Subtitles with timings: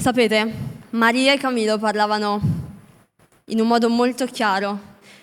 [0.00, 0.54] Sapete,
[0.90, 2.40] Maria e Camillo parlavano
[3.46, 4.78] in un modo molto chiaro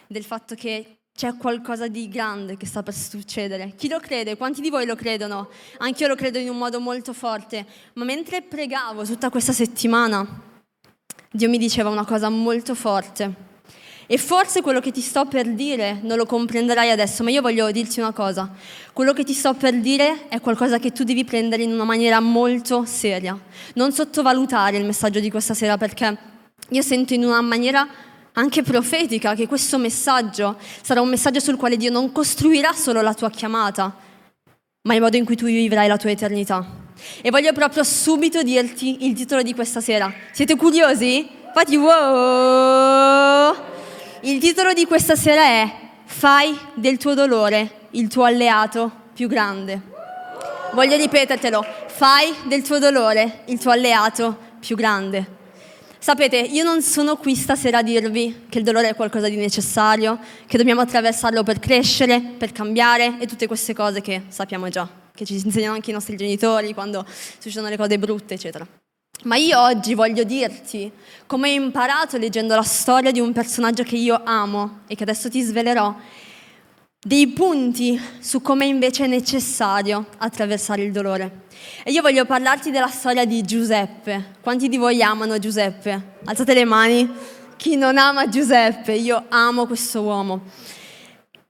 [0.06, 3.74] del fatto che c'è qualcosa di grande che sta per succedere.
[3.78, 4.36] Chi lo crede?
[4.36, 5.50] Quanti di voi lo credono?
[5.78, 7.66] Anch'io lo credo in un modo molto forte.
[7.94, 10.28] Ma mentre pregavo tutta questa settimana,
[11.32, 13.34] Dio mi diceva una cosa molto forte.
[14.08, 17.72] E forse quello che ti sto per dire non lo comprenderai adesso, ma io voglio
[17.72, 18.52] dirti una cosa.
[18.94, 22.20] Quello che ti sto per dire è qualcosa che tu devi prendere in una maniera
[22.20, 23.38] molto seria.
[23.74, 26.18] Non sottovalutare il messaggio di questa sera perché
[26.70, 27.88] io sento in una maniera
[28.34, 33.14] anche profetica che questo messaggio sarà un messaggio sul quale Dio non costruirà solo la
[33.14, 33.96] tua chiamata,
[34.84, 36.84] ma il modo in cui tu vivrai la tua eternità.
[37.22, 40.14] E voglio proprio subito dirti il titolo di questa sera.
[40.32, 41.28] Siete curiosi?
[41.54, 43.74] Fatti wow!
[44.26, 45.72] Il titolo di questa sera è
[46.06, 49.80] Fai del tuo dolore il tuo alleato più grande.
[50.74, 55.28] Voglio ripetertelo, fai del tuo dolore il tuo alleato più grande.
[56.00, 60.18] Sapete, io non sono qui stasera a dirvi che il dolore è qualcosa di necessario,
[60.48, 65.24] che dobbiamo attraversarlo per crescere, per cambiare e tutte queste cose che sappiamo già, che
[65.24, 67.06] ci insegnano anche i nostri genitori quando
[67.38, 68.66] succedono le cose brutte, eccetera.
[69.24, 70.92] Ma io oggi voglio dirti
[71.26, 75.30] come ho imparato leggendo la storia di un personaggio che io amo e che adesso
[75.30, 75.96] ti svelerò,
[77.00, 81.44] dei punti su come invece è necessario attraversare il dolore.
[81.84, 84.34] E io voglio parlarti della storia di Giuseppe.
[84.42, 86.18] Quanti di voi amano Giuseppe?
[86.26, 87.12] Alzate le mani.
[87.58, 88.94] Chi non ama Giuseppe?
[88.94, 90.42] Io amo questo uomo.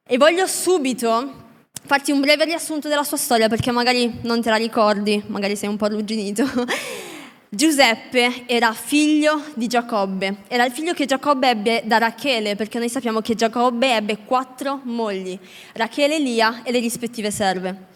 [0.05, 1.43] E voglio subito
[1.85, 5.69] farti un breve riassunto della sua storia perché magari non te la ricordi, magari sei
[5.69, 6.45] un po' arrugginito.
[7.55, 12.89] Giuseppe era figlio di Giacobbe, era il figlio che Giacobbe ebbe da Rachele, perché noi
[12.89, 15.39] sappiamo che Giacobbe ebbe quattro mogli,
[15.71, 17.87] Rachele, Lia e le rispettive serve.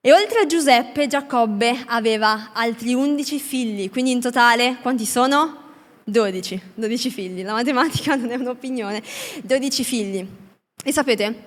[0.00, 5.62] E oltre a Giuseppe, Giacobbe aveva altri undici figli, quindi in totale quanti sono?
[6.04, 9.02] Dodici, dodici figli, la matematica non è un'opinione,
[9.42, 10.24] dodici figli.
[10.84, 11.46] E sapete,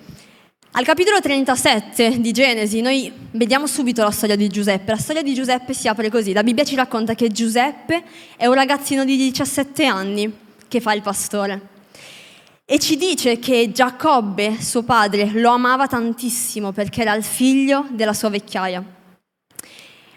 [0.78, 4.92] al capitolo 37 di Genesi noi vediamo subito la storia di Giuseppe.
[4.92, 6.32] La storia di Giuseppe si apre così.
[6.32, 8.04] La Bibbia ci racconta che Giuseppe
[8.36, 10.32] è un ragazzino di 17 anni
[10.68, 11.60] che fa il pastore.
[12.64, 18.12] E ci dice che Giacobbe, suo padre, lo amava tantissimo perché era il figlio della
[18.12, 18.84] sua vecchiaia.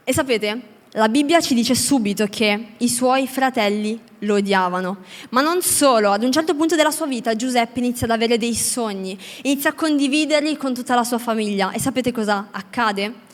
[0.04, 0.62] E sapete,
[0.94, 4.98] la Bibbia ci dice subito che i suoi fratelli lo odiavano,
[5.30, 8.54] ma non solo, ad un certo punto della sua vita Giuseppe inizia ad avere dei
[8.54, 13.30] sogni, inizia a condividerli con tutta la sua famiglia e sapete cosa accade?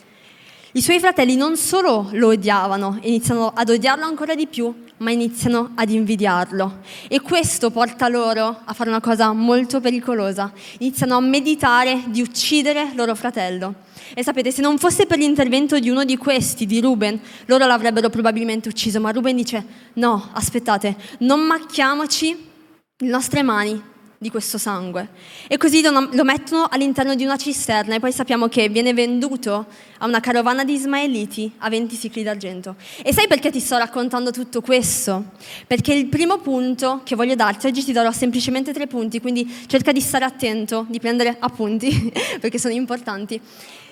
[0.78, 5.72] I suoi fratelli non solo lo odiavano, iniziano ad odiarlo ancora di più, ma iniziano
[5.74, 6.82] ad invidiarlo.
[7.08, 10.52] E questo porta loro a fare una cosa molto pericolosa.
[10.78, 13.74] Iniziano a meditare di uccidere loro fratello.
[14.14, 18.08] E sapete, se non fosse per l'intervento di uno di questi, di Ruben, loro l'avrebbero
[18.08, 19.00] probabilmente ucciso.
[19.00, 22.50] Ma Ruben dice, no, aspettate, non macchiamoci
[22.98, 23.82] le nostre mani
[24.20, 25.08] di questo sangue.
[25.46, 29.66] E così lo, mettono all'interno di una cisterna e poi sappiamo che viene venduto
[29.98, 32.74] a una carovana di ismaeliti a 20 sicli d'argento.
[33.02, 35.24] E sai perché ti sto raccontando tutto questo?
[35.66, 39.92] Perché il primo punto che voglio darti, oggi ti darò semplicemente tre punti, quindi cerca
[39.92, 43.40] di stare attento, di prendere appunti, perché sono importanti.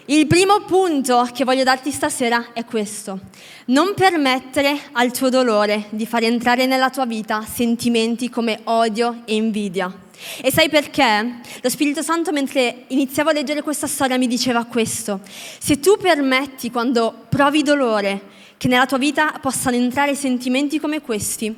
[0.08, 3.18] Il primo punto che voglio darti stasera è questo.
[3.66, 9.34] Non permettere al tuo dolore di far entrare nella tua vita sentimenti come odio e
[9.34, 9.92] invidia.
[10.40, 11.40] E sai perché?
[11.60, 15.18] Lo Spirito Santo mentre iniziavo a leggere questa storia mi diceva questo.
[15.58, 18.22] Se tu permetti quando provi dolore
[18.58, 21.52] che nella tua vita possano entrare sentimenti come questi,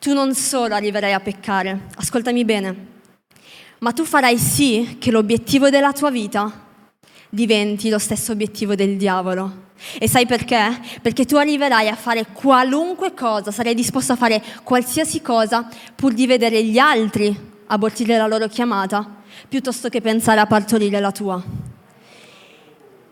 [0.00, 2.86] tu non solo arriverai a peccare, ascoltami bene,
[3.80, 6.70] ma tu farai sì che l'obiettivo della tua vita
[7.34, 9.70] diventi lo stesso obiettivo del diavolo.
[9.98, 10.78] E sai perché?
[11.00, 15.66] Perché tu arriverai a fare qualunque cosa, sarai disposto a fare qualsiasi cosa
[15.96, 17.34] pur di vedere gli altri
[17.68, 21.42] abortire la loro chiamata, piuttosto che pensare a partorire la tua.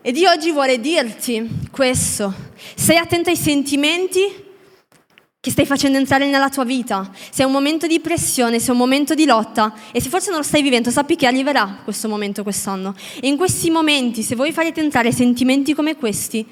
[0.03, 2.31] E Dio oggi vuole dirti questo.
[2.75, 4.19] Sei attento ai sentimenti
[5.41, 7.09] che stai facendo entrare nella tua vita.
[7.31, 10.29] Se è un momento di pressione, se è un momento di lotta e se forse
[10.29, 12.93] non lo stai vivendo, sappi che arriverà questo momento quest'anno.
[13.19, 16.47] E in questi momenti, se voi farete entrare sentimenti come questi,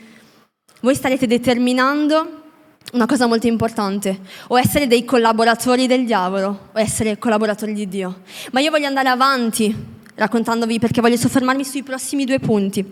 [0.81, 2.37] voi starete determinando
[2.93, 8.21] una cosa molto importante, o essere dei collaboratori del diavolo o essere collaboratori di Dio.
[8.51, 12.85] Ma io voglio andare avanti raccontandovi perché voglio soffermarmi sui prossimi due punti.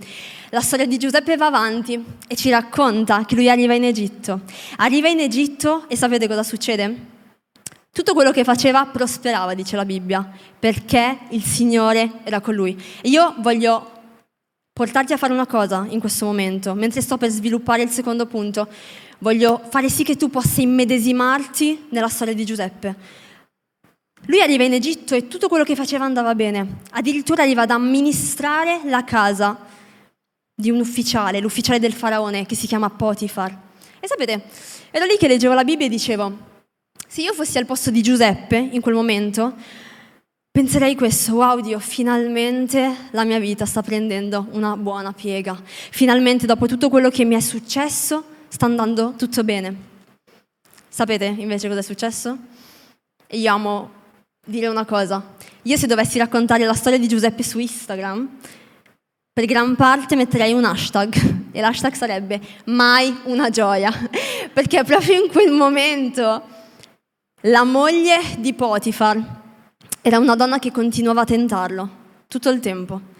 [0.49, 4.41] La storia di Giuseppe va avanti e ci racconta che lui arriva in Egitto.
[4.77, 7.15] Arriva in Egitto e sapete cosa succede?
[7.91, 10.27] Tutto quello che faceva prosperava, dice la Bibbia,
[10.57, 12.81] perché il Signore era con lui.
[13.01, 13.91] E io voglio
[14.71, 18.67] portarti a fare una cosa in questo momento, mentre sto per sviluppare il secondo punto.
[19.19, 23.25] voglio fare sì che tu possa immedesimarti nella storia di Giuseppe.
[24.27, 28.81] Lui arriva in Egitto e tutto quello che faceva andava bene, addirittura arriva ad amministrare
[28.83, 29.57] la casa
[30.53, 33.57] di un ufficiale, l'ufficiale del faraone che si chiama Potifar.
[34.01, 34.43] E sapete,
[34.91, 36.37] ero lì che leggevo la Bibbia e dicevo,
[37.07, 39.55] se io fossi al posto di Giuseppe in quel momento,
[40.51, 46.67] penserei questo, wow Dio, finalmente la mia vita sta prendendo una buona piega, finalmente dopo
[46.67, 49.75] tutto quello che mi è successo sta andando tutto bene.
[50.89, 52.37] Sapete invece cosa è successo?
[53.29, 53.96] Io amo
[54.47, 58.29] dire una cosa, io se dovessi raccontare la storia di Giuseppe su Instagram,
[59.33, 61.13] per gran parte metterei un hashtag
[61.51, 63.91] e l'hashtag sarebbe mai una gioia,
[64.51, 66.41] perché proprio in quel momento
[67.41, 69.41] la moglie di Potifar
[70.01, 71.89] era una donna che continuava a tentarlo
[72.27, 73.15] tutto il tempo.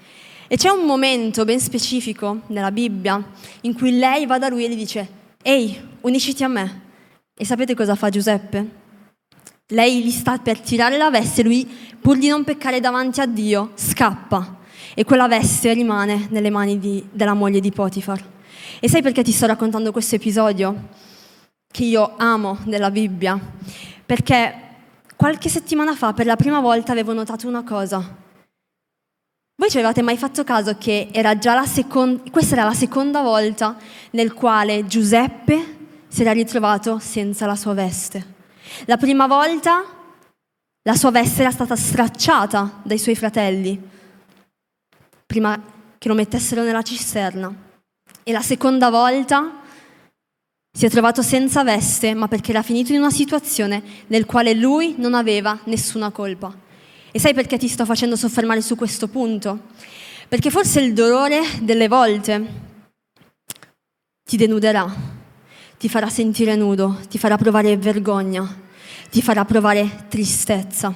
[0.47, 3.21] E c'è un momento ben specifico nella Bibbia
[3.61, 5.07] in cui lei va da lui e gli dice,
[5.43, 6.81] ehi, unisciti a me.
[7.37, 8.85] E sapete cosa fa Giuseppe?
[9.67, 11.67] Lei gli sta per tirare la veste lui,
[11.99, 14.57] pur di non peccare davanti a Dio, scappa.
[14.93, 18.23] E quella veste rimane nelle mani di, della moglie di Potifar.
[18.79, 20.89] E sai perché ti sto raccontando questo episodio?
[21.69, 23.39] Che io amo della Bibbia
[24.07, 24.61] perché
[25.17, 28.25] qualche settimana fa per la prima volta avevo notato una cosa.
[29.59, 33.75] Voi ci avevate mai fatto caso che era seconda, questa era la seconda volta
[34.11, 35.75] nel quale Giuseppe
[36.07, 38.36] si era ritrovato senza la sua veste.
[38.85, 39.83] La prima volta
[40.83, 43.95] la sua veste era stata stracciata dai suoi fratelli
[45.25, 45.61] prima
[45.97, 47.53] che lo mettessero nella cisterna.
[48.23, 49.61] E la seconda volta
[50.71, 54.95] si è trovato senza veste, ma perché era finito in una situazione nel quale lui
[54.97, 56.55] non aveva nessuna colpa.
[57.11, 59.59] E sai perché ti sto facendo soffermare su questo punto?
[60.27, 62.65] Perché forse il dolore delle volte
[64.23, 65.16] ti denuderà,
[65.77, 68.45] ti farà sentire nudo, ti farà provare vergogna,
[69.09, 70.93] ti farà provare tristezza.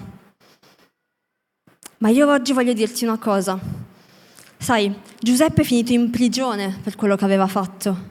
[1.99, 3.59] Ma io oggi voglio dirti una cosa.
[4.57, 8.09] Sai, Giuseppe è finito in prigione per quello che aveva fatto.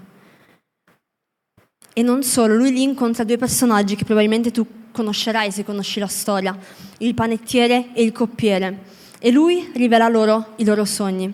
[1.93, 6.06] E non solo, lui lì incontra due personaggi che probabilmente tu conoscerai se conosci la
[6.06, 6.56] storia,
[6.99, 8.99] il panettiere e il coppiere.
[9.19, 11.32] E lui rivela loro i loro sogni.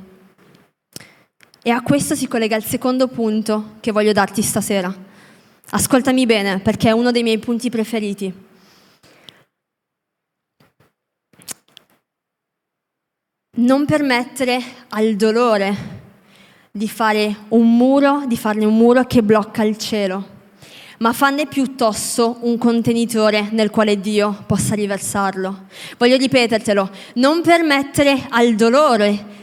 [1.62, 5.05] E a questo si collega il secondo punto che voglio darti stasera.
[5.70, 8.32] Ascoltami bene perché è uno dei miei punti preferiti.
[13.58, 14.60] Non permettere
[14.90, 15.94] al dolore
[16.70, 20.34] di fare un muro, di farne un muro che blocca il cielo
[20.98, 25.66] ma fanne piuttosto un contenitore nel quale Dio possa riversarlo.
[25.98, 29.34] Voglio ripetertelo, non permettere al dolore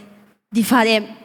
[0.48, 1.22] di fare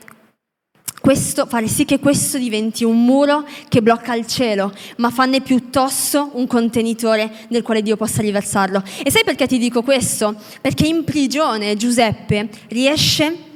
[1.00, 6.32] questo, fare sì che questo diventi un muro che blocca il cielo, ma fanne piuttosto
[6.34, 8.84] un contenitore nel quale Dio possa riversarlo.
[9.04, 10.36] E sai perché ti dico questo?
[10.62, 13.48] Perché in prigione Giuseppe riesce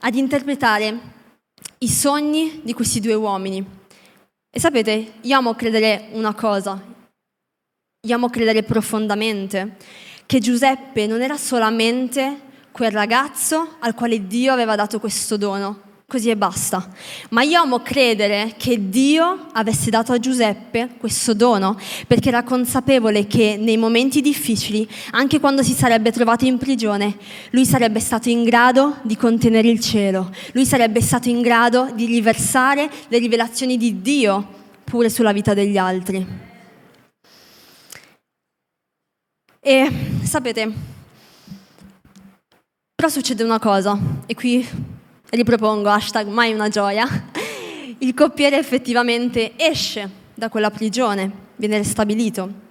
[0.00, 1.12] ad interpretare
[1.78, 3.64] i sogni di questi due uomini.
[4.50, 6.80] E sapete, io amo credere una cosa,
[8.06, 9.76] io amo credere profondamente
[10.26, 16.30] che Giuseppe non era solamente quel ragazzo al quale Dio aveva dato questo dono, così
[16.30, 16.86] e basta.
[17.30, 23.26] Ma io amo credere che Dio avesse dato a Giuseppe questo dono, perché era consapevole
[23.26, 27.16] che nei momenti difficili, anche quando si sarebbe trovato in prigione,
[27.50, 32.06] lui sarebbe stato in grado di contenere il cielo, lui sarebbe stato in grado di
[32.06, 36.52] riversare le rivelazioni di Dio pure sulla vita degli altri.
[39.66, 39.90] E
[40.22, 40.72] sapete,
[42.94, 44.92] però succede una cosa, e qui
[45.34, 47.06] ripropongo hashtag mai una gioia,
[47.98, 52.62] il coppiere effettivamente esce da quella prigione, viene ristabilito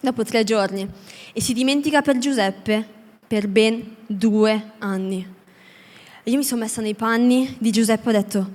[0.00, 0.88] dopo tre giorni
[1.32, 2.86] e si dimentica per Giuseppe
[3.26, 5.26] per ben due anni.
[6.24, 8.50] Io mi sono messa nei panni di Giuseppe e ho detto,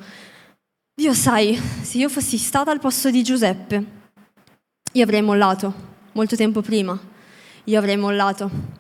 [0.94, 3.86] Dio sai, se io fossi stata al posto di Giuseppe,
[4.94, 5.74] io avrei mollato
[6.14, 6.98] molto tempo prima,
[7.66, 8.77] io avrei mollato.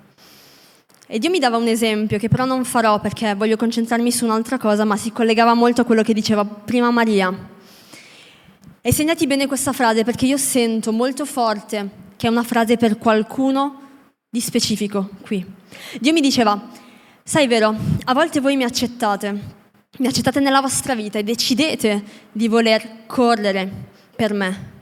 [1.09, 4.57] E Dio mi dava un esempio che però non farò perché voglio concentrarmi su un'altra
[4.57, 7.33] cosa, ma si collegava molto a quello che diceva prima Maria.
[8.81, 12.97] E segnati bene questa frase perché io sento molto forte che è una frase per
[12.97, 13.83] qualcuno
[14.29, 15.45] di specifico qui.
[16.01, 16.69] Dio mi diceva,
[17.23, 17.73] sai vero,
[18.03, 19.39] a volte voi mi accettate,
[19.99, 23.71] mi accettate nella vostra vita e decidete di voler correre
[24.13, 24.76] per me.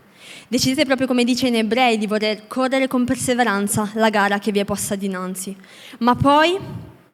[0.48, 4.60] Decidete proprio come dice in ebrei di voler correre con perseveranza la gara che vi
[4.60, 5.56] è posta dinanzi.
[6.00, 6.58] Ma poi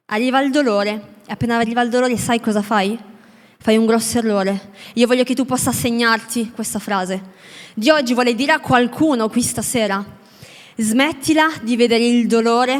[0.05, 3.09] arriva il dolore e appena arriva il dolore sai cosa fai?
[3.61, 4.71] fai un grosso errore.
[4.95, 7.21] Io voglio che tu possa segnarti questa frase.
[7.75, 10.03] Dio oggi vuole dire a qualcuno qui stasera,
[10.77, 12.79] smettila di vedere il dolore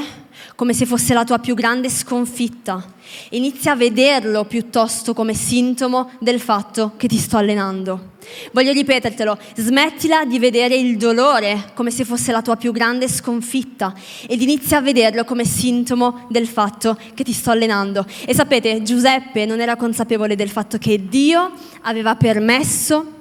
[0.62, 2.86] come se fosse la tua più grande sconfitta.
[3.30, 8.12] Inizia a vederlo piuttosto come sintomo del fatto che ti sto allenando.
[8.52, 13.96] Voglio ripetertelo, smettila di vedere il dolore come se fosse la tua più grande sconfitta
[14.28, 18.06] ed inizia a vederlo come sintomo del fatto che ti sto allenando.
[18.28, 23.14] E sapete, Giuseppe non era consapevole del fatto che Dio aveva permesso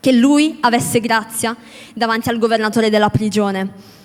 [0.00, 1.54] che lui avesse grazia
[1.92, 3.98] davanti al governatore della prigione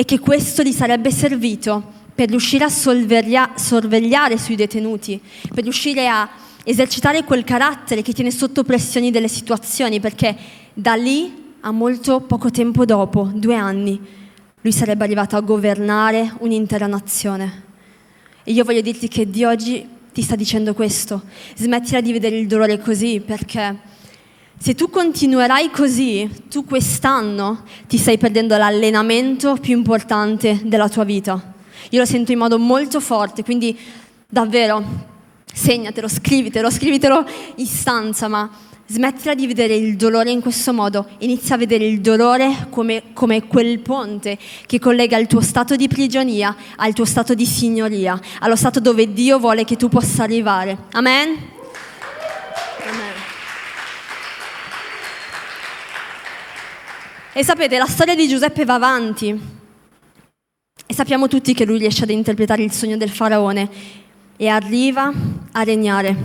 [0.00, 5.20] e che questo gli sarebbe servito per riuscire a sorvegliare sui detenuti,
[5.52, 6.26] per riuscire a
[6.64, 10.34] esercitare quel carattere che tiene sotto pressioni delle situazioni, perché
[10.72, 14.00] da lì a molto poco tempo dopo, due anni,
[14.62, 17.64] lui sarebbe arrivato a governare un'intera nazione.
[18.42, 21.24] E io voglio dirti che di oggi ti sta dicendo questo,
[21.56, 23.78] smettila di vedere il dolore così, perché
[24.62, 31.54] se tu continuerai così, tu quest'anno ti stai perdendo l'allenamento più importante della tua vita.
[31.88, 33.74] Io lo sento in modo molto forte, quindi
[34.28, 34.84] davvero
[35.50, 37.24] segnatelo, scrivitelo, scrivitelo
[37.56, 38.50] in stanza, ma
[38.86, 43.46] smettila di vedere il dolore in questo modo, inizia a vedere il dolore come, come,
[43.46, 44.36] quel ponte
[44.66, 49.10] che collega il tuo stato di prigionia al tuo stato di signoria, allo stato dove
[49.10, 50.76] Dio vuole che tu possa arrivare.
[50.90, 51.59] Amen?
[57.32, 59.40] E sapete, la storia di Giuseppe va avanti
[60.84, 63.70] e sappiamo tutti che lui riesce ad interpretare il sogno del faraone
[64.36, 65.12] e arriva
[65.52, 66.16] a regnare.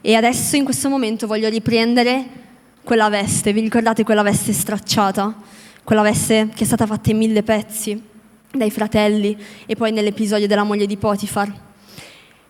[0.00, 2.24] E adesso in questo momento voglio riprendere
[2.82, 5.34] quella veste, vi ricordate quella veste stracciata?
[5.84, 8.02] Quella veste che è stata fatta in mille pezzi
[8.50, 11.52] dai fratelli e poi nell'episodio della moglie di Potifar.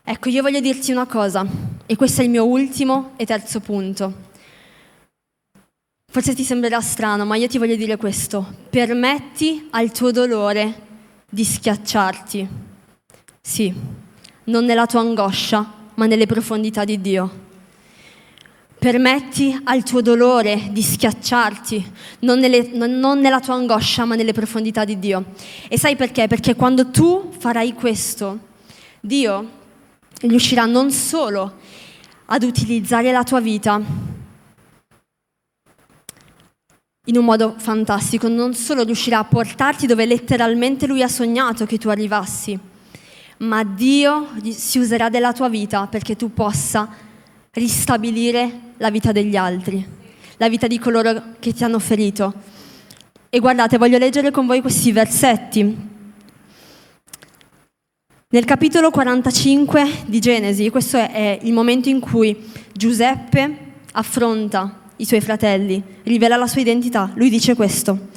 [0.04, 1.44] Ecco, io voglio dirti una cosa,
[1.86, 4.28] e questo è il mio ultimo e terzo punto.
[6.12, 8.44] Forse ti sembrerà strano, ma io ti voglio dire questo.
[8.68, 10.74] Permetti al tuo dolore
[11.30, 12.48] di schiacciarti.
[13.40, 13.72] Sì,
[14.44, 17.30] non nella tua angoscia, ma nelle profondità di Dio.
[18.76, 24.84] Permetti al tuo dolore di schiacciarti, non, nelle, non, nella tua angoscia, ma nelle profondità
[24.84, 25.26] di Dio.
[25.68, 26.26] E sai perché?
[26.26, 28.36] Perché quando tu farai questo,
[28.98, 29.48] Dio
[30.22, 31.58] riuscirà non solo
[32.24, 33.80] ad utilizzare la tua vita,
[37.10, 41.76] in un modo fantastico, non solo riuscirà a portarti dove letteralmente lui ha sognato che
[41.76, 42.56] tu arrivassi,
[43.38, 46.88] ma Dio si userà della tua vita perché tu possa
[47.50, 49.84] ristabilire la vita degli altri,
[50.36, 52.32] la vita di coloro che ti hanno ferito.
[53.28, 55.88] E guardate, voglio leggere con voi questi versetti.
[58.28, 62.36] Nel capitolo 45 di Genesi, questo è il momento in cui
[62.72, 63.56] Giuseppe
[63.92, 67.10] affronta i suoi fratelli, rivela la sua identità.
[67.14, 68.08] Lui dice questo.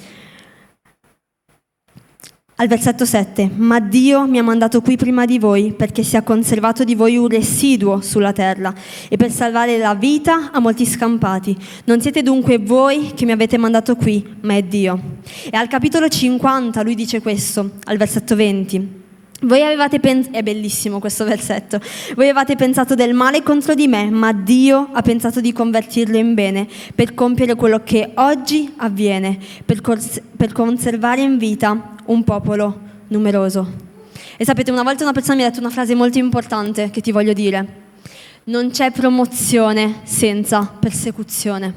[2.58, 6.24] Al versetto 7, ma Dio mi ha mandato qui prima di voi perché si è
[6.24, 8.74] conservato di voi un residuo sulla terra
[9.10, 11.58] e per salvare la vita a molti scampati.
[11.86, 15.18] Non siete dunque voi che mi avete mandato qui, ma è Dio.
[15.50, 19.03] E al capitolo 50 lui dice questo, al versetto 20.
[19.44, 21.80] Voi avevate pensato, è bellissimo questo versetto,
[22.16, 26.34] voi avevate pensato del male contro di me, ma Dio ha pensato di convertirlo in
[26.34, 32.80] bene per compiere quello che oggi avviene, per, cors- per conservare in vita un popolo
[33.08, 33.70] numeroso.
[34.38, 37.12] E sapete, una volta una persona mi ha detto una frase molto importante che ti
[37.12, 37.82] voglio dire.
[38.46, 41.74] Non c'è promozione senza persecuzione.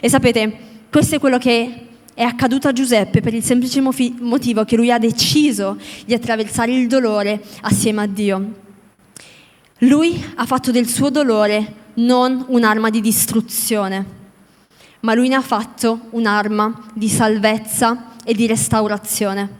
[0.00, 0.58] E sapete,
[0.90, 1.86] questo è quello che
[2.16, 6.88] è accaduto a Giuseppe per il semplice motivo che lui ha deciso di attraversare il
[6.88, 8.54] dolore assieme a Dio.
[9.80, 14.04] Lui ha fatto del suo dolore non un'arma di distruzione,
[15.00, 19.58] ma lui ne ha fatto un'arma di salvezza e di restaurazione.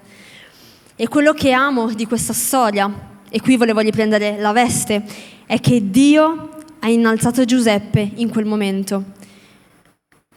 [0.96, 2.90] E quello che amo di questa storia,
[3.28, 5.04] e qui volevo riprendere la veste,
[5.44, 9.04] è che Dio ha innalzato Giuseppe in quel momento.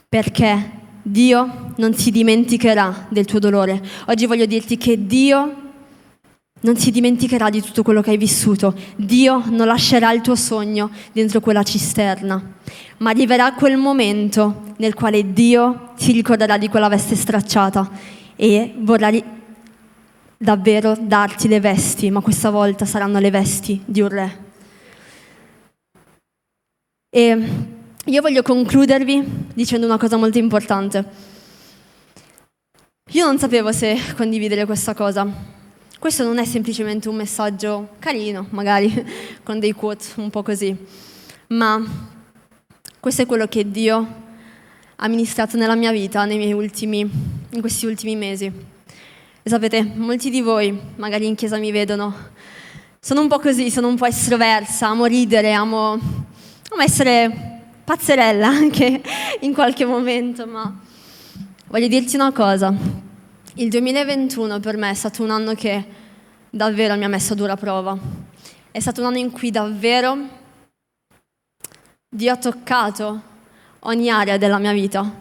[0.09, 0.78] Perché?
[1.01, 3.81] Dio non si dimenticherà del tuo dolore.
[4.07, 5.55] Oggi voglio dirti che Dio
[6.61, 8.75] non si dimenticherà di tutto quello che hai vissuto.
[8.95, 12.41] Dio non lascerà il tuo sogno dentro quella cisterna,
[12.97, 17.89] ma arriverà quel momento nel quale Dio si ricorderà di quella veste stracciata
[18.35, 19.11] e vorrà
[20.37, 24.47] davvero darti le vesti, ma questa volta saranno le vesti di un re.
[27.09, 27.77] E
[28.09, 29.23] io voglio concludervi
[29.53, 31.05] dicendo una cosa molto importante.
[33.11, 35.27] Io non sapevo se condividere questa cosa.
[35.99, 38.91] Questo non è semplicemente un messaggio carino, magari
[39.43, 40.75] con dei quote un po' così,
[41.49, 41.83] ma
[42.99, 44.07] questo è quello che Dio
[44.95, 48.45] ha ministrato nella mia vita ultimi, in questi ultimi mesi.
[48.45, 52.15] E sapete, molti di voi, magari in chiesa mi vedono,
[52.99, 57.48] sono un po' così, sono un po' estroversa, amo ridere, amo, amo essere
[57.89, 59.01] pazzerella anche
[59.39, 60.79] in qualche momento, ma
[61.69, 62.72] voglio dirti una cosa.
[63.55, 65.84] Il 2021 per me è stato un anno che
[66.51, 67.98] davvero mi ha messo a dura prova.
[68.69, 70.17] È stato un anno in cui davvero
[72.08, 73.22] Dio ha toccato
[73.79, 75.12] ogni area della mia vita.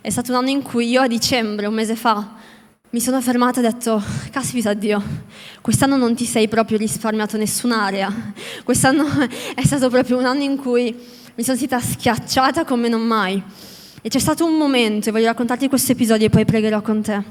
[0.00, 2.34] È stato un anno in cui io a dicembre, un mese fa,
[2.90, 4.02] mi sono fermata e ho detto,
[4.32, 5.00] caspita Dio,
[5.60, 8.12] quest'anno non ti sei proprio risparmiato nessun'area.
[8.64, 9.06] Quest'anno
[9.54, 13.42] è stato proprio un anno in cui mi sono sentita schiacciata come non mai.
[14.00, 17.22] E c'è stato un momento, e voglio raccontarti questo episodio e poi pregherò con te.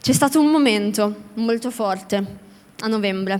[0.00, 2.38] C'è stato un momento molto forte
[2.78, 3.38] a novembre.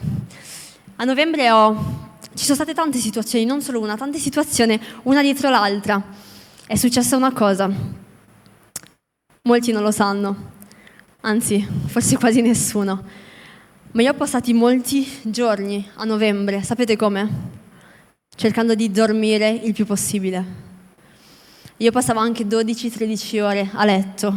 [0.97, 2.09] A novembre ho...
[2.35, 6.03] Ci sono state tante situazioni, non solo una, tante situazioni, una dietro l'altra.
[6.67, 7.71] È successa una cosa.
[9.43, 10.37] Molti non lo sanno,
[11.23, 13.03] anzi, forse quasi nessuno.
[13.93, 17.50] Ma io ho passato molti giorni a novembre, sapete come?
[18.41, 20.43] Cercando di dormire il più possibile.
[21.77, 24.35] Io passavo anche 12-13 ore a letto,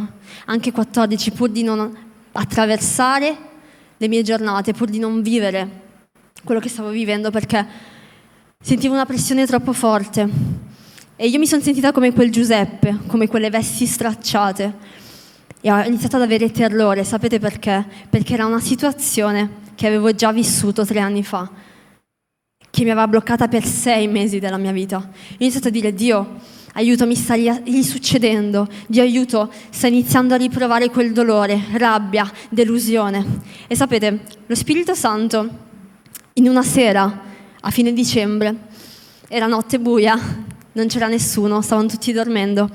[0.48, 1.90] anche 14, pur di non
[2.34, 3.38] attraversare
[3.96, 5.70] le mie giornate, pur di non vivere
[6.44, 7.66] quello che stavo vivendo, perché
[8.60, 10.30] sentivo una pressione troppo forte.
[11.16, 14.74] E io mi sono sentita come quel Giuseppe, come quelle vesti stracciate
[15.62, 17.86] e ho iniziato ad avere terrore, sapete perché?
[18.10, 21.50] Perché era una situazione che avevo già vissuto tre anni fa,
[22.74, 24.98] che mi aveva bloccata per sei mesi della mia vita.
[24.98, 26.40] Ho iniziato a dire, Dio,
[26.74, 33.42] aiuto, mi sta risuccedendo, Dio aiuto, sta iniziando a riprovare quel dolore, rabbia, delusione.
[33.68, 35.48] E sapete, lo Spirito Santo,
[36.34, 37.22] in una sera,
[37.62, 38.56] a fine dicembre,
[39.28, 40.20] era notte buia,
[40.72, 42.72] non c'era nessuno, stavano tutti dormendo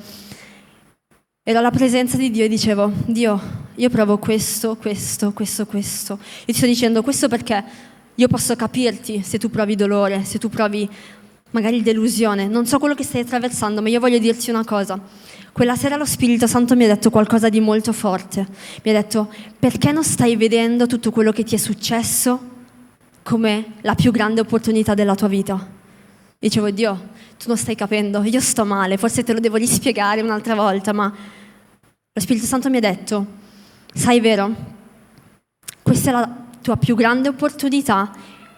[1.49, 3.41] ero alla presenza di Dio e dicevo, Dio,
[3.75, 6.19] io provo questo, questo, questo, questo.
[6.43, 7.65] E ti sto dicendo questo perché
[8.19, 10.89] io posso capirti se tu provi dolore, se tu provi
[11.51, 12.49] magari delusione.
[12.49, 15.01] Non so quello che stai attraversando, ma io voglio dirti una cosa.
[15.53, 18.45] Quella sera lo Spirito Santo mi ha detto qualcosa di molto forte.
[18.83, 22.57] Mi ha detto, perché non stai vedendo tutto quello che ti è successo
[23.23, 25.77] come la più grande opportunità della tua vita?
[26.41, 30.57] Dicevo, Dio, tu non stai capendo, io sto male, forse te lo devo rispiegare un'altra
[30.57, 33.27] volta, ma lo Spirito Santo mi ha detto,
[33.95, 34.53] sai vero,
[35.83, 38.11] questa è la tua più grande opportunità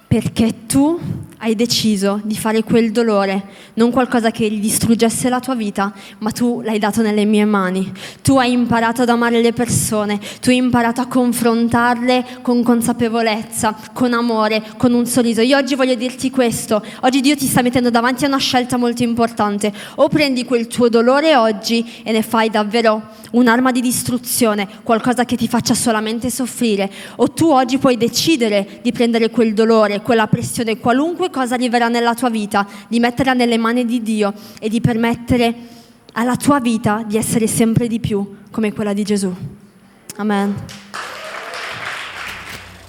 [0.06, 0.98] perché tu
[1.42, 3.42] hai deciso di fare quel dolore,
[3.74, 7.90] non qualcosa che distruggesse la tua vita, ma tu l'hai dato nelle mie mani.
[8.20, 14.12] Tu hai imparato ad amare le persone, tu hai imparato a confrontarle con consapevolezza, con
[14.12, 15.40] amore, con un sorriso.
[15.40, 19.02] Io oggi voglio dirti questo, oggi Dio ti sta mettendo davanti a una scelta molto
[19.02, 19.72] importante.
[19.94, 25.36] O prendi quel tuo dolore oggi e ne fai davvero un'arma di distruzione, qualcosa che
[25.36, 30.78] ti faccia solamente soffrire, o tu oggi puoi decidere di prendere quel dolore, quella pressione,
[30.78, 35.54] qualunque cosa arriverà nella tua vita, di metterla nelle mani di Dio e di permettere
[36.12, 39.32] alla tua vita di essere sempre di più come quella di Gesù.
[40.16, 40.54] Amen.